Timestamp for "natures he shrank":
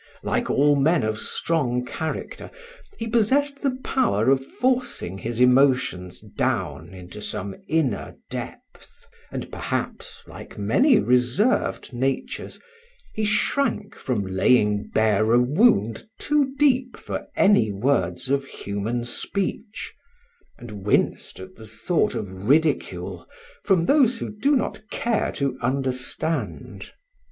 11.93-13.93